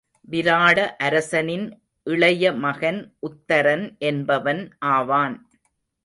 விராட 0.27 0.77
அரசனின் 0.99 1.65
இளைய 2.07 2.53
மகன் 2.53 2.99
உத்தரன் 3.21 3.85
என்பவன் 3.99 4.61
ஆவான். 4.91 5.35